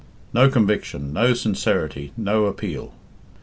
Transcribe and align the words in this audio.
No 0.33 0.49
conviction, 0.49 1.13
no 1.13 1.35
sincerity, 1.35 2.11
no 2.17 2.45
appeal. 2.47 2.95